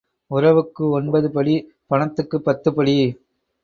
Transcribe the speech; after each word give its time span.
உறவுக்கு 0.31 0.89
ஒன்பது 0.89 1.31
படி 1.31 1.55
பணத்துக்குப் 1.87 2.45
பத்துப் 2.45 2.75
படி. 2.75 2.95